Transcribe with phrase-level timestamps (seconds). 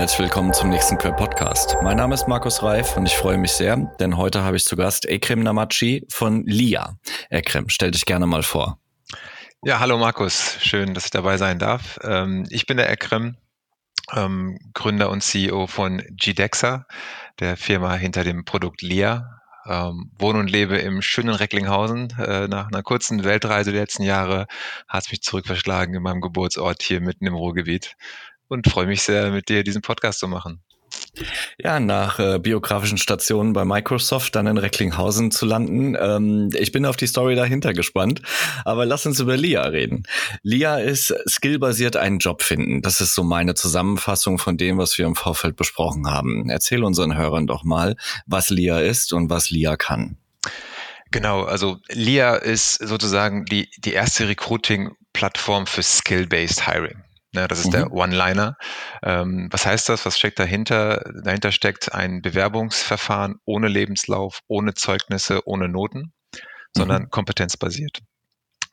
[0.00, 1.76] herzlich willkommen zum nächsten Quer Podcast.
[1.82, 4.74] Mein Name ist Markus Reif und ich freue mich sehr, denn heute habe ich zu
[4.74, 6.96] Gast Ekrem Namachi von LIA.
[7.28, 8.78] Ekrem, stell dich gerne mal vor.
[9.62, 11.98] Ja, hallo Markus, schön, dass ich dabei sein darf.
[12.02, 13.36] Ähm, ich bin der Ekrem,
[14.16, 16.86] ähm, Gründer und CEO von GDEXA,
[17.38, 19.36] der Firma hinter dem Produkt LIA.
[19.66, 22.14] Ähm, wohne und lebe im schönen Recklinghausen.
[22.18, 24.46] Äh, nach einer kurzen Weltreise der letzten Jahre
[24.88, 27.96] hat es mich zurückverschlagen in meinem Geburtsort hier mitten im Ruhrgebiet
[28.50, 30.62] und freue mich sehr, mit dir diesen Podcast zu machen.
[31.58, 35.96] Ja, nach äh, biografischen Stationen bei Microsoft dann in Recklinghausen zu landen.
[35.98, 38.22] Ähm, ich bin auf die Story dahinter gespannt,
[38.64, 40.04] aber lass uns über LIA reden.
[40.42, 42.82] LIA ist skillbasiert einen Job finden.
[42.82, 46.48] Das ist so meine Zusammenfassung von dem, was wir im Vorfeld besprochen haben.
[46.48, 50.16] Erzähl unseren Hörern doch mal, was LIA ist und was LIA kann.
[51.12, 57.02] Genau, also LIA ist sozusagen die, die erste Recruiting-Plattform für Skill-Based Hiring.
[57.32, 57.72] Ne, das ist mhm.
[57.72, 58.56] der One-Liner.
[59.04, 60.04] Ähm, was heißt das?
[60.04, 61.04] Was steckt dahinter?
[61.22, 66.12] Dahinter steckt ein Bewerbungsverfahren ohne Lebenslauf, ohne Zeugnisse, ohne Noten,
[66.74, 67.10] sondern mhm.
[67.10, 68.00] kompetenzbasiert.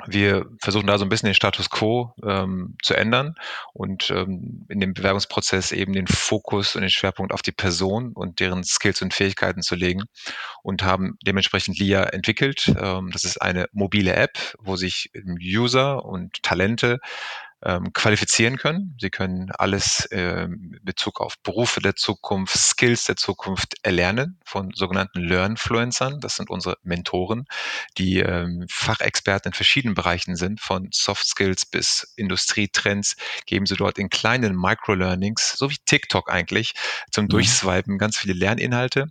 [0.05, 3.33] Wir versuchen da so ein bisschen den Status quo ähm, zu ändern
[3.73, 8.39] und ähm, in dem Bewerbungsprozess eben den Fokus und den Schwerpunkt auf die Person und
[8.39, 10.03] deren Skills und Fähigkeiten zu legen
[10.61, 12.72] und haben dementsprechend LIA entwickelt.
[12.80, 15.09] Ähm, das ist eine mobile App, wo sich
[15.41, 17.00] User und Talente
[17.63, 18.95] ähm, qualifizieren können.
[19.00, 25.22] Sie können alles in Bezug auf Berufe der Zukunft, Skills der Zukunft erlernen von sogenannten
[25.22, 26.19] Learnfluencern.
[26.19, 27.45] Das sind unsere Mentoren,
[27.97, 33.97] die ähm, Fachexperten in verschiedenen Bereichen sind, von Soft Skills bis Industrietrends, geben sie dort
[33.97, 36.73] in kleinen Microlearnings, so wie TikTok eigentlich,
[37.11, 37.30] zum mhm.
[37.30, 39.08] Durchswipen ganz viele Lerninhalte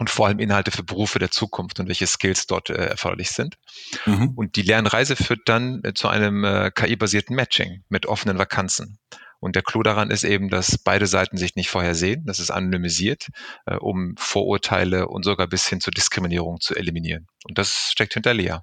[0.00, 3.58] und vor allem Inhalte für Berufe der Zukunft und welche Skills dort äh, erforderlich sind.
[4.06, 4.32] Mhm.
[4.34, 8.98] Und die Lernreise führt dann äh, zu einem äh, KI-basierten Matching mit offenen Vakanzen.
[9.40, 12.24] Und der Clou daran ist eben, dass beide Seiten sich nicht vorher sehen.
[12.24, 13.28] Das ist anonymisiert,
[13.66, 17.26] äh, um Vorurteile und sogar bis hin zur Diskriminierung zu eliminieren.
[17.44, 18.56] Und das steckt hinter Lea.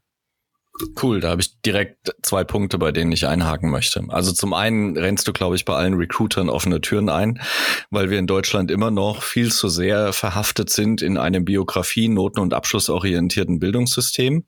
[1.02, 4.04] Cool, da habe ich direkt zwei Punkte, bei denen ich einhaken möchte.
[4.10, 7.42] Also zum einen rennst du, glaube ich, bei allen Recruitern offene Türen ein,
[7.90, 12.42] weil wir in Deutschland immer noch viel zu sehr verhaftet sind in einem Biografie-, Noten-
[12.42, 14.46] und abschlussorientierten Bildungssystem,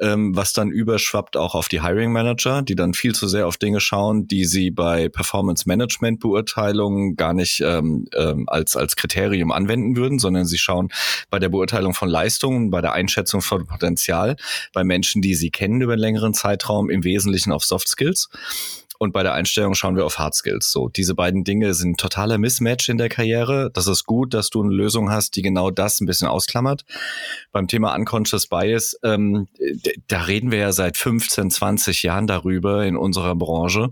[0.00, 3.56] ähm, was dann überschwappt auch auf die Hiring Manager, die dann viel zu sehr auf
[3.56, 10.18] Dinge schauen, die sie bei Performance-Management-Beurteilungen gar nicht ähm, ähm, als, als Kriterium anwenden würden,
[10.18, 10.88] sondern sie schauen
[11.30, 14.34] bei der Beurteilung von Leistungen, bei der Einschätzung von Potenzial,
[14.72, 18.28] bei Menschen, die sie kennen, kennen über einen längeren Zeitraum, im Wesentlichen auf Soft Skills.
[19.00, 20.72] Und bei der Einstellung schauen wir auf Hard Skills.
[20.72, 23.70] So, diese beiden Dinge sind totaler Mismatch in der Karriere.
[23.72, 26.84] Das ist gut, dass du eine Lösung hast, die genau das ein bisschen ausklammert.
[27.52, 29.46] Beim Thema Unconscious Bias, ähm,
[30.08, 33.90] da reden wir ja seit 15, 20 Jahren darüber in unserer Branche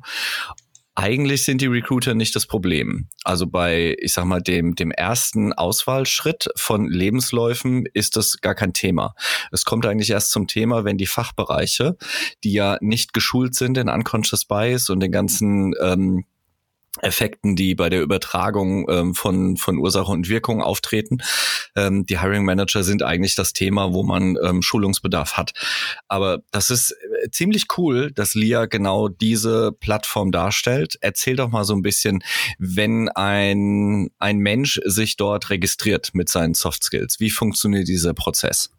[0.96, 3.08] eigentlich sind die Recruiter nicht das Problem.
[3.22, 8.72] Also bei, ich sag mal, dem, dem ersten Auswahlschritt von Lebensläufen ist das gar kein
[8.72, 9.14] Thema.
[9.52, 11.96] Es kommt eigentlich erst zum Thema, wenn die Fachbereiche,
[12.44, 16.24] die ja nicht geschult sind in Unconscious Bias und den ganzen ähm,
[17.02, 21.18] Effekten, die bei der Übertragung ähm, von, von Ursache und Wirkung auftreten.
[21.74, 25.52] Ähm, die Hiring Manager sind eigentlich das Thema, wo man ähm, Schulungsbedarf hat.
[26.08, 30.96] Aber das ist äh, ziemlich cool, dass LIA genau diese Plattform darstellt.
[31.00, 32.22] Erzähl doch mal so ein bisschen,
[32.58, 38.70] wenn ein, ein Mensch sich dort registriert mit seinen Soft Skills, wie funktioniert dieser Prozess?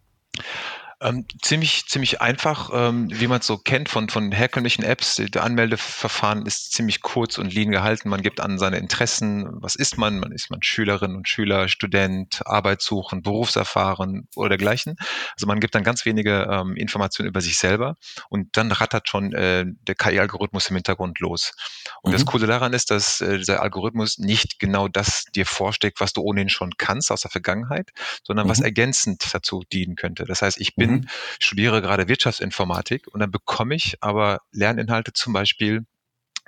[1.00, 5.18] Ähm, ziemlich, ziemlich einfach, ähm, wie man es so kennt von, von herkömmlichen Apps.
[5.18, 8.10] Der Anmeldeverfahren ist ziemlich kurz und lean gehalten.
[8.10, 9.48] Man gibt an seine Interessen.
[9.62, 10.20] Was ist man?
[10.20, 14.96] Man ist man Schülerin und Schüler, Student, Arbeitssuchen, Berufserfahren oder dergleichen.
[15.36, 17.96] Also man gibt dann ganz wenige ähm, Informationen über sich selber
[18.30, 21.54] und dann rattert schon äh, der KI-Algorithmus im Hintergrund los.
[22.02, 22.14] Und mhm.
[22.14, 26.22] das Coole daran ist, dass äh, dieser Algorithmus nicht genau das dir vorsteckt, was du
[26.22, 27.92] ohnehin schon kannst aus der Vergangenheit,
[28.24, 28.50] sondern mhm.
[28.50, 30.26] was ergänzend dazu dienen könnte.
[30.26, 31.08] Das heißt, ich bin bin, mhm.
[31.40, 35.86] studiere gerade Wirtschaftsinformatik und dann bekomme ich aber Lerninhalte zum Beispiel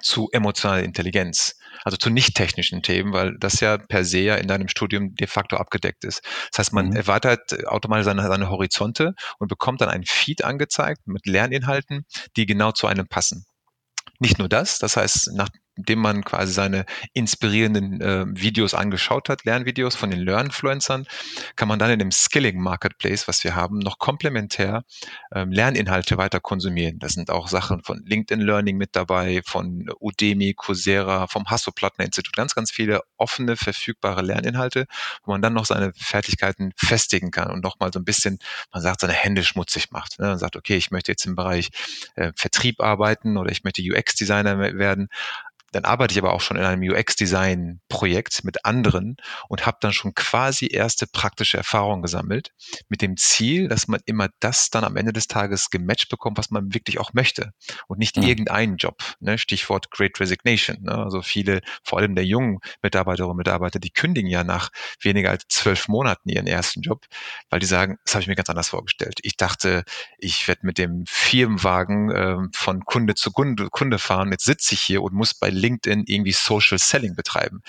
[0.01, 4.47] zu emotionaler Intelligenz, also zu nicht technischen Themen, weil das ja per se ja in
[4.47, 6.21] deinem Studium de facto abgedeckt ist.
[6.51, 6.95] Das heißt, man mhm.
[6.95, 12.06] erweitert automatisch seine, seine Horizonte und bekommt dann ein Feed angezeigt mit Lerninhalten,
[12.38, 13.45] die genau zu einem passen.
[14.19, 15.31] Nicht nur das, das heißt,
[15.80, 21.06] nachdem man quasi seine inspirierenden äh, Videos angeschaut hat, Lernvideos von den Lernfluencern,
[21.56, 24.84] kann man dann in dem Skilling Marketplace, was wir haben, noch komplementär
[25.34, 27.00] ähm, Lerninhalte weiter konsumieren.
[27.00, 32.36] Das sind auch Sachen von LinkedIn Learning mit dabei, von Udemy, Coursera, vom Hasso-Plattner Institut,
[32.36, 34.86] ganz, ganz viele offene, verfügbare Lerninhalte,
[35.24, 38.40] wo man dann noch seine Fertigkeiten festigen kann und nochmal so ein bisschen,
[38.72, 40.20] man sagt, seine Hände schmutzig macht.
[40.20, 40.28] Ne?
[40.28, 41.70] Man sagt, okay, ich möchte jetzt im Bereich
[42.16, 45.10] äh, Vertrieb arbeiten oder ich möchte UX UX-Designer werden,
[45.71, 49.18] dann arbeite ich aber auch schon in einem UX-Design-Projekt mit anderen
[49.48, 52.51] und habe dann schon quasi erste praktische Erfahrungen gesammelt,
[52.88, 56.51] mit dem Ziel, dass man immer das dann am Ende des Tages gematcht bekommt, was
[56.51, 57.51] man wirklich auch möchte
[57.88, 58.24] und nicht mhm.
[58.24, 59.04] irgendeinen Job.
[59.19, 59.38] Ne?
[59.38, 60.77] Stichwort Great Resignation.
[60.81, 60.95] Ne?
[60.95, 64.69] Also viele, vor allem der jungen Mitarbeiterinnen und Mitarbeiter, die kündigen ja nach
[65.01, 67.06] weniger als zwölf Monaten ihren ersten Job,
[67.50, 69.19] weil die sagen, das habe ich mir ganz anders vorgestellt.
[69.24, 69.83] Ich dachte,
[70.18, 74.31] ich werde mit dem Firmenwagen äh, von Kunde zu Kunde, Kunde fahren.
[74.31, 77.62] Jetzt sitze ich hier und muss bei LinkedIn irgendwie Social Selling betreiben.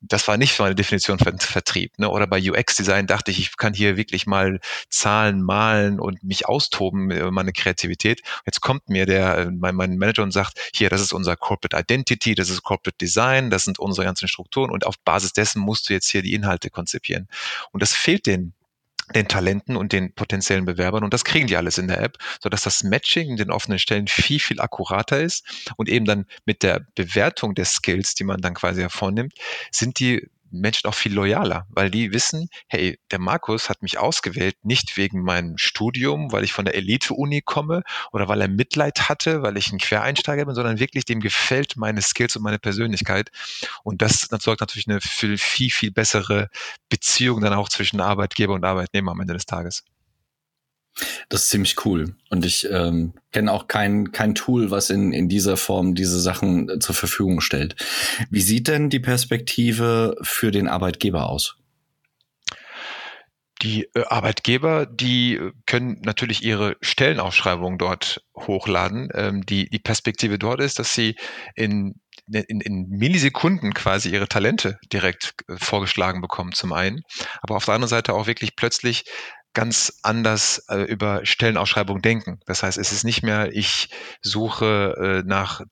[0.00, 1.98] Das war nicht meine Definition von Vertrieb.
[1.98, 2.10] Ne?
[2.10, 4.60] Oder bei UX-Design dachte ich, ich kann hier wirklich mal
[4.90, 8.22] Zahlen malen und mich austoben, äh, meine Kreativität.
[8.44, 11.76] Jetzt kommt mir der, äh, mein, mein Manager und sagt, hier, das ist unser Corporate
[11.76, 15.88] Identity, das ist Corporate Design, das sind unsere ganzen Strukturen und auf Basis dessen musst
[15.88, 17.28] du jetzt hier die Inhalte konzipieren.
[17.72, 18.52] Und das fehlt den
[19.14, 21.04] den Talenten und den potenziellen Bewerbern.
[21.04, 24.06] Und das kriegen die alles in der App, sodass das Matching in den offenen Stellen
[24.06, 25.44] viel, viel akkurater ist
[25.76, 29.34] und eben dann mit der Bewertung der Skills, die man dann quasi hervornimmt,
[29.70, 30.28] sind die
[30.60, 35.22] Menschen auch viel loyaler, weil die wissen, hey, der Markus hat mich ausgewählt, nicht wegen
[35.22, 39.72] meinem Studium, weil ich von der Elite-Uni komme oder weil er Mitleid hatte, weil ich
[39.72, 43.30] ein Quereinsteiger bin, sondern wirklich dem gefällt meine Skills und meine Persönlichkeit.
[43.82, 46.48] Und das, sorgt natürlich eine viel, viel, viel bessere
[46.88, 49.84] Beziehung dann auch zwischen Arbeitgeber und Arbeitnehmer am Ende des Tages.
[51.28, 52.14] Das ist ziemlich cool.
[52.30, 56.68] Und ich ähm, kenne auch kein, kein Tool, was in, in dieser Form diese Sachen
[56.68, 57.76] äh, zur Verfügung stellt.
[58.30, 61.56] Wie sieht denn die Perspektive für den Arbeitgeber aus?
[63.62, 69.08] Die äh, Arbeitgeber, die äh, können natürlich ihre Stellenausschreibungen dort hochladen.
[69.14, 71.16] Ähm, die, die Perspektive dort ist, dass sie
[71.56, 72.00] in
[72.32, 77.02] in, in Millisekunden quasi ihre Talente direkt vorgeschlagen bekommen zum einen,
[77.42, 79.04] aber auf der anderen Seite auch wirklich plötzlich
[79.54, 82.40] ganz anders äh, über Stellenausschreibung denken.
[82.46, 83.88] Das heißt, es ist nicht mehr, ich
[84.20, 85.62] suche äh, nach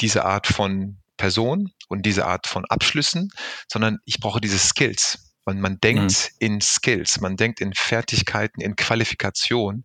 [0.00, 3.30] dieser Art von Person und diese Art von Abschlüssen,
[3.70, 5.27] sondern ich brauche diese Skills.
[5.48, 6.46] Man, man denkt mhm.
[6.46, 9.82] in Skills, man denkt in Fertigkeiten, in Qualifikation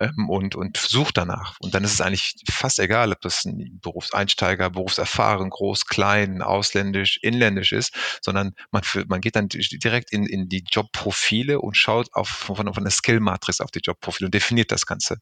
[0.00, 1.54] ähm, und, und sucht danach.
[1.60, 7.20] Und dann ist es eigentlich fast egal, ob das ein Berufseinsteiger, Berufserfahren, groß, klein, ausländisch,
[7.22, 12.28] inländisch ist, sondern man, man geht dann direkt in, in die Jobprofile und schaut auf,
[12.28, 15.18] von, von der Skill-Matrix auf die Jobprofile und definiert das Ganze.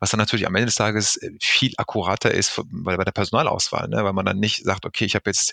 [0.00, 3.88] Was dann natürlich am Ende des Tages äh, viel akkurater ist bei, bei der Personalauswahl,
[3.88, 4.02] ne?
[4.02, 5.52] weil man dann nicht sagt, okay, ich habe jetzt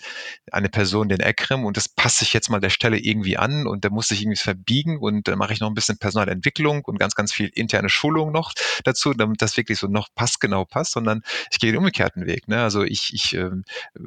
[0.53, 3.83] eine Person, den Ekrem, und das passe ich jetzt mal der Stelle irgendwie an und
[3.83, 7.15] der muss sich irgendwie verbiegen und dann mache ich noch ein bisschen Personalentwicklung und ganz,
[7.15, 8.53] ganz viel interne Schulung noch
[8.83, 12.47] dazu, damit das wirklich so noch passgenau passt, sondern ich gehe den umgekehrten Weg.
[12.47, 12.61] Ne?
[12.61, 13.49] Also ich, ich äh,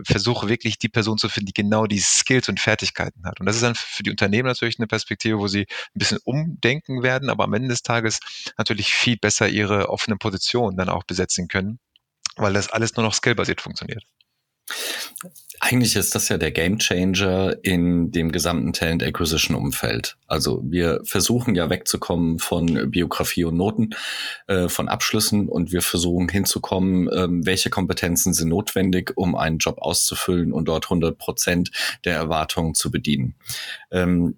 [0.04, 3.40] versuche wirklich die Person zu finden, die genau die Skills und Fertigkeiten hat.
[3.40, 7.02] Und das ist dann für die Unternehmen natürlich eine Perspektive, wo sie ein bisschen umdenken
[7.02, 8.20] werden, aber am Ende des Tages
[8.56, 11.78] natürlich viel besser ihre offenen Positionen dann auch besetzen können,
[12.36, 14.04] weil das alles nur noch skillbasiert funktioniert.
[15.60, 20.16] Eigentlich ist das ja der Gamechanger in dem gesamten Talent Acquisition Umfeld.
[20.26, 23.90] Also wir versuchen ja wegzukommen von Biografie und Noten,
[24.48, 29.78] äh, von Abschlüssen und wir versuchen hinzukommen, ähm, welche Kompetenzen sind notwendig, um einen Job
[29.78, 31.70] auszufüllen und dort 100 Prozent
[32.04, 33.34] der Erwartungen zu bedienen.
[33.90, 34.36] Ähm,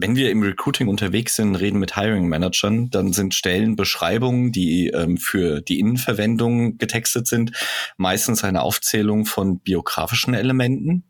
[0.00, 5.18] wenn wir im Recruiting unterwegs sind, reden mit Hiring Managern, dann sind Stellenbeschreibungen, die ähm,
[5.18, 7.52] für die Innenverwendung getextet sind,
[7.96, 11.04] meistens eine Aufzählung von biografischen Elementen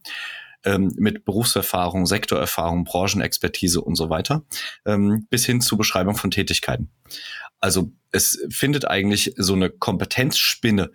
[0.65, 4.43] ähm, mit Berufserfahrung, Sektorerfahrung, Branchenexpertise und so weiter,
[4.85, 6.91] ähm, bis hin zu Beschreibung von Tätigkeiten.
[7.61, 10.91] Also es findet eigentlich so eine Kompetenzspinne.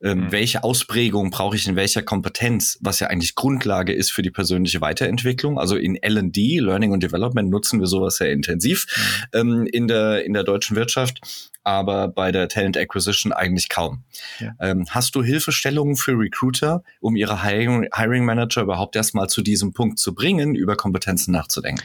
[0.00, 0.32] Ähm, mhm.
[0.32, 4.80] Welche Ausprägung brauche ich in welcher Kompetenz, was ja eigentlich Grundlage ist für die persönliche
[4.80, 5.58] Weiterentwicklung.
[5.58, 8.86] Also in L&D, Learning and Development, nutzen wir sowas sehr intensiv
[9.32, 9.38] mhm.
[9.40, 11.20] ähm, in, der, in der deutschen Wirtschaft,
[11.64, 14.04] aber bei der Talent Acquisition eigentlich kaum.
[14.38, 14.54] Ja.
[14.60, 19.72] Ähm, hast du Hilfestellungen für Recruiter, um ihre Hiring, Hiring Manager überhaupt erstmal zu diesem
[19.72, 21.82] Punkt zu bringen, über Kompetenzen nachzudenken?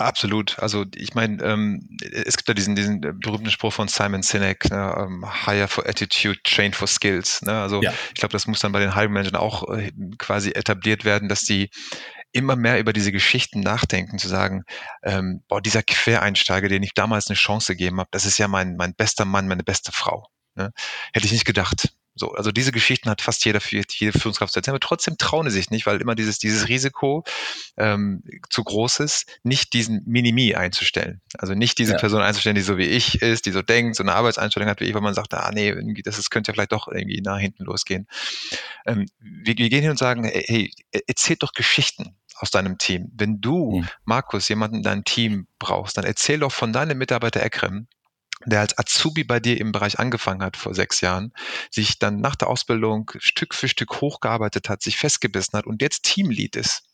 [0.00, 0.58] Absolut.
[0.58, 4.94] Also ich meine, ähm, es gibt ja diesen, diesen berühmten Spruch von Simon Sinek, ne,
[4.96, 7.42] um, ähm, Hire for Attitude, Train for Skills.
[7.42, 7.52] Ne?
[7.52, 7.92] Also ja.
[8.08, 11.40] ich glaube, das muss dann bei den Hiring Managern auch äh, quasi etabliert werden, dass
[11.40, 11.68] die
[12.32, 14.62] immer mehr über diese Geschichten nachdenken, zu sagen,
[15.02, 18.76] ähm, boah, dieser Quereinsteiger, den ich damals eine Chance gegeben habe, das ist ja mein,
[18.76, 20.28] mein bester Mann, meine beste Frau.
[20.54, 20.72] Ne?
[21.12, 21.92] Hätte ich nicht gedacht.
[22.20, 25.56] So, also diese Geschichten hat fast jeder, jede Führungskraft zu erzählen, aber trotzdem trauen sie
[25.56, 27.24] sich nicht, weil immer dieses, dieses Risiko
[27.78, 31.22] ähm, zu groß ist, nicht diesen Minimi einzustellen.
[31.38, 31.98] Also nicht diese ja.
[31.98, 34.84] Person einzustellen, die so wie ich ist, die so denkt, so eine Arbeitseinstellung hat wie
[34.84, 35.74] ich, weil man sagt, ah nee,
[36.04, 38.06] das ist, könnte ja vielleicht doch irgendwie nach hinten losgehen.
[38.84, 40.70] Ähm, wir, wir gehen hin und sagen, hey,
[41.06, 43.10] erzählt doch Geschichten aus deinem Team.
[43.14, 43.88] Wenn du, mhm.
[44.04, 47.86] Markus, jemanden in deinem Team brauchst, dann erzähl doch von deinem Mitarbeiter Ekrem,
[48.46, 51.32] der als Azubi bei dir im Bereich angefangen hat vor sechs Jahren,
[51.70, 56.04] sich dann nach der Ausbildung Stück für Stück hochgearbeitet hat, sich festgebissen hat und jetzt
[56.04, 56.89] Teamlead ist.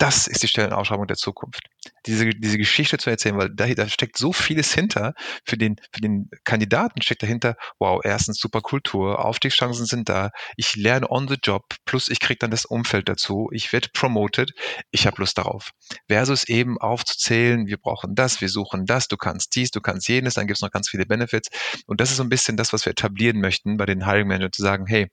[0.00, 1.60] Das ist die Stellenausschreibung der Zukunft.
[2.06, 5.12] Diese, diese Geschichte zu erzählen, weil da, da steckt so vieles hinter.
[5.44, 10.74] Für den, für den Kandidaten steckt dahinter, wow, erstens super Kultur, Aufstiegschancen sind da, ich
[10.74, 14.52] lerne on the job, plus ich kriege dann das Umfeld dazu, ich werde promoted,
[14.90, 15.72] ich habe Lust darauf.
[16.08, 20.32] Versus eben aufzuzählen, wir brauchen das, wir suchen das, du kannst dies, du kannst jenes,
[20.32, 21.50] dann gibt es noch ganz viele Benefits.
[21.86, 24.52] Und das ist so ein bisschen das, was wir etablieren möchten bei den Hiring Managern,
[24.52, 25.08] zu sagen, hey,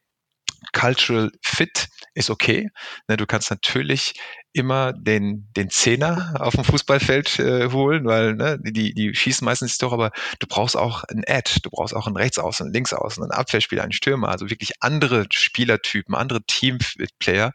[0.73, 2.69] Cultural Fit ist okay.
[3.07, 4.13] Ne, du kannst natürlich
[4.53, 9.77] immer den, den Zehner auf dem Fußballfeld äh, holen, weil ne, die, die schießen meistens
[9.77, 13.31] doch, aber du brauchst auch ein Ad, du brauchst auch einen Rechtsaußen, einen Linksaußen, einen
[13.31, 17.53] Abwehrspieler, einen Stürmer, also wirklich andere Spielertypen, andere Teamplayer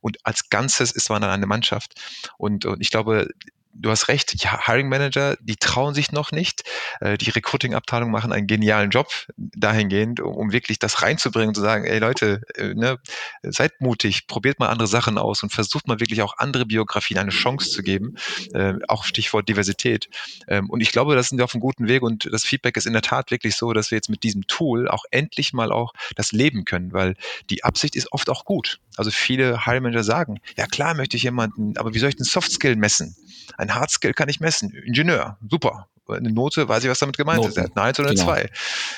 [0.00, 1.94] und als Ganzes ist man dann eine Mannschaft.
[2.36, 3.28] Und, und ich glaube,
[3.72, 4.34] du hast recht,
[4.66, 6.64] Hiring Manager, die trauen sich noch nicht.
[7.00, 11.84] Äh, die Recruiting-Abteilung machen einen genialen Job dahingehend, um, wirklich das reinzubringen und zu sagen,
[11.84, 12.98] ey Leute, äh, ne,
[13.42, 17.30] seid mutig, probiert mal andere Sachen aus und versucht mal wirklich auch andere Biografien eine
[17.30, 18.16] Chance zu geben.
[18.52, 20.08] Äh, auch Stichwort Diversität.
[20.48, 22.86] Ähm, und ich glaube, das sind wir auf einem guten Weg und das Feedback ist
[22.86, 25.92] in der Tat wirklich so, dass wir jetzt mit diesem Tool auch endlich mal auch
[26.16, 27.14] das leben können, weil
[27.48, 28.80] die Absicht ist oft auch gut.
[28.96, 32.24] Also viele Hiring Manager sagen, ja klar möchte ich jemanden, aber wie soll ich den
[32.24, 33.16] Soft Skill messen?
[33.56, 34.70] Ein Hard Skill kann ich messen.
[34.70, 35.88] Ingenieur, super.
[36.08, 37.50] Eine Note, weiß ich, was damit gemeint Noten.
[37.50, 37.58] ist.
[37.58, 38.26] Eine Eins oder eine genau.
[38.26, 38.50] Zwei.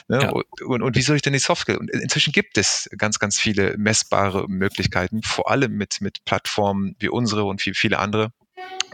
[0.08, 0.22] Ne?
[0.22, 0.30] Ja.
[0.66, 1.76] Und, und, wie soll ich denn die Soft Skill?
[1.76, 7.10] Und inzwischen gibt es ganz, ganz viele messbare Möglichkeiten, vor allem mit, mit Plattformen wie
[7.10, 8.32] unsere und viel, viele andere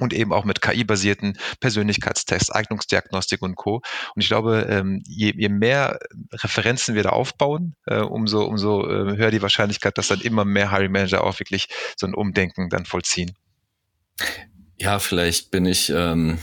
[0.00, 3.82] und eben auch mit KI-basierten Persönlichkeitstests, Eignungsdiagnostik und Co.
[4.14, 5.98] Und ich glaube, ähm, je, je mehr
[6.32, 10.70] Referenzen wir da aufbauen, äh, umso, umso äh, höher die Wahrscheinlichkeit, dass dann immer mehr
[10.70, 13.34] Hiring Manager auch wirklich so ein Umdenken dann vollziehen.
[14.80, 16.38] Ja, vielleicht bin ich ähm,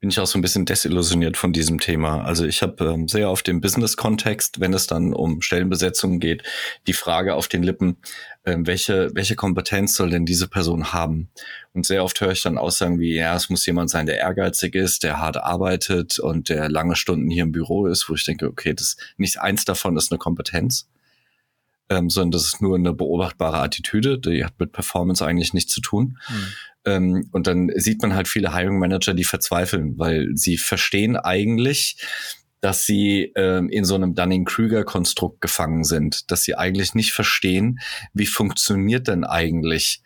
[0.00, 2.24] bin ich auch so ein bisschen desillusioniert von diesem Thema.
[2.24, 6.44] Also ich habe ähm, sehr auf dem Business-Kontext, wenn es dann um Stellenbesetzungen geht,
[6.86, 7.96] die Frage auf den Lippen,
[8.44, 11.30] ähm, welche, welche Kompetenz soll denn diese Person haben?
[11.72, 14.76] Und sehr oft höre ich dann Aussagen wie, ja, es muss jemand sein, der ehrgeizig
[14.76, 18.46] ist, der hart arbeitet und der lange Stunden hier im Büro ist, wo ich denke,
[18.46, 20.88] okay, das nicht eins davon ist eine Kompetenz
[21.90, 25.80] ähm, sondern das ist nur eine beobachtbare Attitüde, die hat mit Performance eigentlich nichts zu
[25.80, 26.18] tun.
[26.28, 26.46] Mhm.
[26.88, 31.98] Ähm, und dann sieht man halt viele Hiring Manager, die verzweifeln, weil sie verstehen eigentlich,
[32.60, 37.78] dass sie ähm, in so einem Dunning-Kruger-Konstrukt gefangen sind, dass sie eigentlich nicht verstehen,
[38.14, 40.02] wie funktioniert denn eigentlich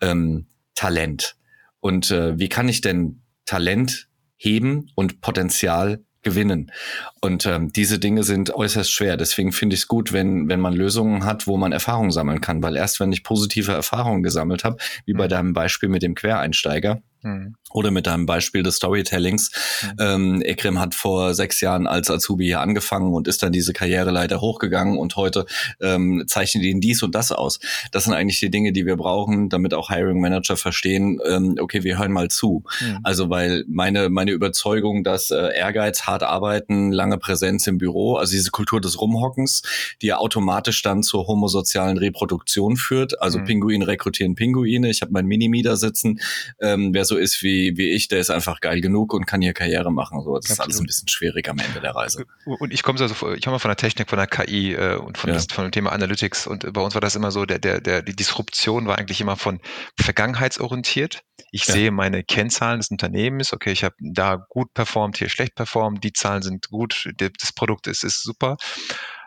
[0.00, 1.36] ähm, Talent?
[1.80, 6.72] Und äh, wie kann ich denn Talent heben und Potenzial gewinnen.
[7.20, 9.16] Und ähm, diese Dinge sind äußerst schwer.
[9.16, 12.62] Deswegen finde ich es gut, wenn, wenn man Lösungen hat, wo man Erfahrung sammeln kann.
[12.62, 15.30] Weil erst wenn ich positive Erfahrungen gesammelt habe, wie bei mhm.
[15.30, 17.54] deinem Beispiel mit dem Quereinsteiger, Mhm.
[17.70, 19.50] Oder mit einem Beispiel des Storytellings.
[19.82, 19.96] Mhm.
[19.98, 24.40] Ähm, Ekrem hat vor sechs Jahren als Azubi hier angefangen und ist dann diese Karriereleiter
[24.40, 25.46] hochgegangen und heute
[25.80, 27.58] ähm, zeichnet ihn dies und das aus.
[27.92, 31.84] Das sind eigentlich die Dinge, die wir brauchen, damit auch Hiring Manager verstehen, ähm, okay,
[31.84, 32.64] wir hören mal zu.
[32.80, 32.98] Mhm.
[33.02, 38.32] Also weil meine, meine Überzeugung, dass äh, Ehrgeiz, hart arbeiten, lange Präsenz im Büro, also
[38.32, 39.62] diese Kultur des Rumhockens,
[40.02, 43.20] die ja automatisch dann zur homosozialen Reproduktion führt.
[43.20, 43.44] Also mhm.
[43.44, 44.88] Pinguine rekrutieren Pinguine.
[44.90, 46.20] Ich habe mein Minimi da sitzen.
[46.60, 49.52] Ähm, wer so ist wie, wie ich, der ist einfach geil genug und kann hier
[49.52, 50.22] Karriere machen.
[50.22, 50.50] So, das Absolut.
[50.50, 52.24] ist alles ein bisschen schwierig am Ende der Reise.
[52.44, 55.28] Und ich komme also, ich komme von der Technik, von der KI äh, und von,
[55.28, 55.34] ja.
[55.34, 56.46] das, von dem Thema Analytics.
[56.46, 59.36] Und bei uns war das immer so, der, der, der, die Disruption war eigentlich immer
[59.36, 59.60] von
[59.98, 61.22] vergangenheitsorientiert.
[61.50, 61.74] Ich ja.
[61.74, 66.12] sehe meine Kennzahlen des Unternehmens, okay, ich habe da gut performt, hier schlecht performt, die
[66.12, 68.56] Zahlen sind gut, das Produkt ist, ist super.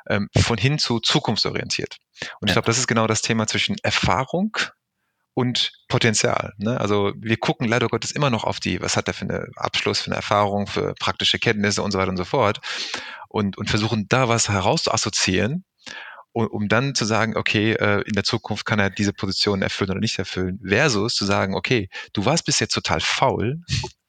[0.09, 1.97] Ähm, von hin zu zukunftsorientiert.
[2.39, 4.57] Und ich glaube, das ist genau das Thema zwischen Erfahrung
[5.41, 6.53] und Potenzial.
[6.59, 6.79] Ne?
[6.79, 10.01] Also wir gucken leider Gottes immer noch auf die, was hat er für eine Abschluss,
[10.01, 12.59] für eine Erfahrung, für praktische Kenntnisse und so weiter und so fort
[13.27, 15.65] und, und versuchen da was herauszuassoziieren,
[16.31, 19.89] um, um dann zu sagen, okay, äh, in der Zukunft kann er diese Position erfüllen
[19.89, 23.61] oder nicht erfüllen, versus zu sagen, okay, du warst bis jetzt total faul,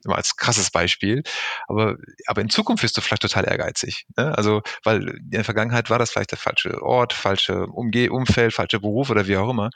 [0.04, 1.22] immer als krasses Beispiel.
[1.68, 4.06] Aber, aber in Zukunft wirst du vielleicht total ehrgeizig.
[4.16, 4.36] Ne?
[4.36, 8.80] Also, weil in der Vergangenheit war das vielleicht der falsche Ort, falsche Umge Umfeld, falscher
[8.80, 9.70] Beruf oder wie auch immer.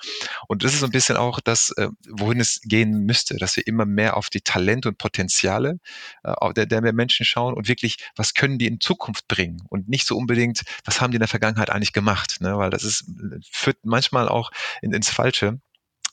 [0.48, 3.66] Und das ist so ein bisschen auch das, äh, wohin es gehen müsste, dass wir
[3.66, 5.78] immer mehr auf die Talente und Potenziale
[6.24, 10.06] äh, der, der Menschen schauen und wirklich, was können die in Zukunft bringen und nicht
[10.06, 12.56] so unbedingt, was haben die in der Vergangenheit eigentlich gemacht, ne?
[12.58, 13.04] weil das ist,
[13.50, 14.50] führt manchmal auch
[14.82, 15.60] in, ins Falsche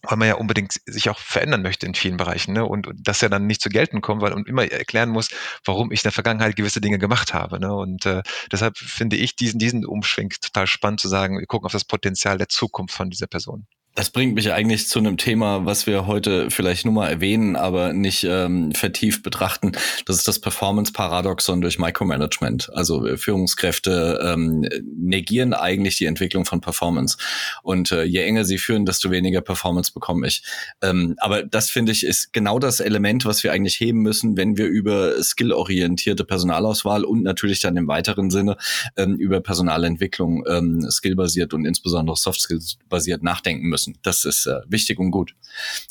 [0.03, 2.65] weil man ja unbedingt sich auch verändern möchte in vielen Bereichen ne?
[2.65, 5.29] und, und das ja dann nicht zu gelten kommt, weil man immer erklären muss,
[5.63, 7.60] warum ich in der Vergangenheit gewisse Dinge gemacht habe.
[7.60, 7.74] Ne?
[7.74, 11.72] Und äh, deshalb finde ich diesen, diesen Umschwing total spannend zu sagen, wir gucken auf
[11.72, 13.65] das Potenzial der Zukunft von dieser Person.
[13.95, 17.93] Das bringt mich eigentlich zu einem Thema, was wir heute vielleicht nur mal erwähnen, aber
[17.93, 19.73] nicht ähm, vertieft betrachten.
[20.05, 22.71] Das ist das Performance-Paradoxon durch Micromanagement.
[22.73, 27.17] Also äh, Führungskräfte ähm, negieren eigentlich die Entwicklung von Performance.
[27.62, 30.43] Und äh, je enger sie führen, desto weniger Performance bekomme ich.
[30.81, 34.57] Ähm, aber das finde ich ist genau das Element, was wir eigentlich heben müssen, wenn
[34.57, 38.57] wir über skillorientierte Personalauswahl und natürlich dann im weiteren Sinne
[38.97, 43.99] ähm, über Personalentwicklung ähm, skillbasiert und insbesondere Soft Skills basiert nachdenken müssen müssen.
[44.03, 45.35] Das ist äh, wichtig und gut.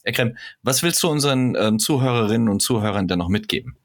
[0.04, 3.76] Ekrem, was willst du unseren ähm, Zuhörerinnen und Zuhörern denn noch mitgeben?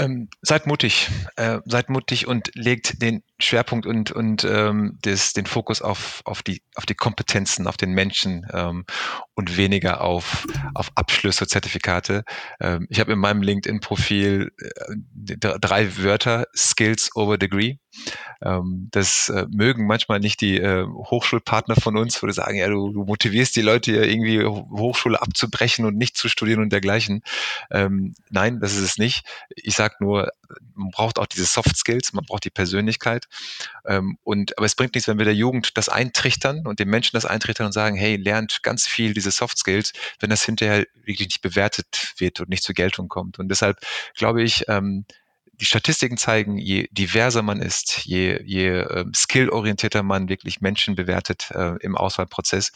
[0.00, 5.44] Ähm, seid mutig, äh, seid mutig und legt den Schwerpunkt und, und ähm, des, den
[5.44, 8.84] Fokus auf, auf, die, auf die Kompetenzen, auf den Menschen ähm,
[9.34, 12.22] und weniger auf, auf Abschlüsse, Zertifikate.
[12.60, 17.78] Ähm, ich habe in meinem LinkedIn-Profil äh, drei Wörter, Skills over Degree.
[18.42, 22.68] Ähm, das äh, mögen manchmal nicht die äh, Hochschulpartner von uns, wo du sagen, ja,
[22.68, 27.22] du, du motivierst die Leute ja irgendwie Hochschule abzubrechen und nicht zu studieren und dergleichen.
[27.70, 29.26] Ähm, nein, das ist es nicht.
[29.54, 30.30] Ich sage nur,
[30.74, 33.26] man braucht auch diese Soft Skills, man braucht die Persönlichkeit.
[33.86, 37.16] Ähm, und, aber es bringt nichts, wenn wir der Jugend das eintrichtern und den Menschen
[37.16, 41.28] das eintrichtern und sagen, hey, lernt ganz viel diese Soft Skills, wenn das hinterher wirklich
[41.28, 43.38] nicht bewertet wird und nicht zur Geltung kommt.
[43.38, 43.78] Und deshalb
[44.14, 44.64] glaube ich,
[45.60, 51.50] die Statistiken zeigen, je diverser man ist, je, je äh, skillorientierter man wirklich Menschen bewertet
[51.52, 52.72] äh, im Auswahlprozess,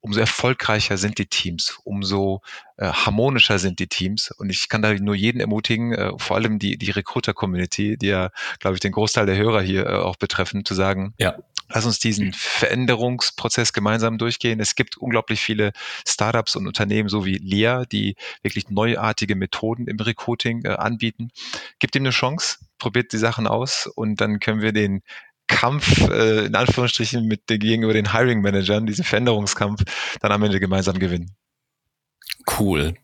[0.00, 2.40] umso erfolgreicher sind die Teams, umso
[2.76, 4.30] äh, harmonischer sind die Teams.
[4.30, 8.30] Und ich kann da nur jeden ermutigen, äh, vor allem die, die Recruiter-Community, die ja,
[8.60, 11.36] glaube ich, den Großteil der Hörer hier äh, auch betreffen, zu sagen, ja.
[11.68, 14.60] Lass uns diesen Veränderungsprozess gemeinsam durchgehen.
[14.60, 15.72] Es gibt unglaublich viele
[16.06, 21.30] Startups und Unternehmen, so wie LIA, die wirklich neuartige Methoden im Recruiting äh, anbieten.
[21.78, 25.02] Gibt ihm eine Chance, probiert die Sachen aus und dann können wir den
[25.48, 29.82] Kampf, äh, in Anführungsstrichen, mit gegenüber den Hiring Managern, diesen Veränderungskampf,
[30.20, 31.36] dann am Ende gemeinsam gewinnen.
[32.58, 32.94] Cool.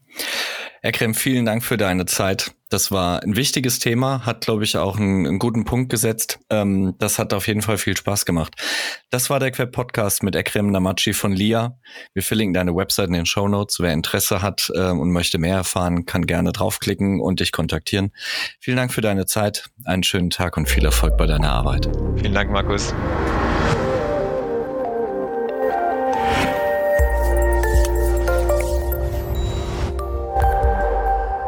[0.82, 2.52] Ekrem, vielen Dank für deine Zeit.
[2.72, 6.38] Das war ein wichtiges Thema, hat, glaube ich, auch einen, einen guten Punkt gesetzt.
[6.48, 8.54] Ähm, das hat auf jeden Fall viel Spaß gemacht.
[9.10, 11.78] Das war der Queb-Podcast mit Ekrem Namachi von LIA.
[12.14, 13.78] Wir verlinken deine Website in den Show Notes.
[13.80, 18.10] Wer Interesse hat ähm, und möchte mehr erfahren, kann gerne draufklicken und dich kontaktieren.
[18.58, 21.90] Vielen Dank für deine Zeit, einen schönen Tag und viel Erfolg bei deiner Arbeit.
[22.16, 22.94] Vielen Dank, Markus.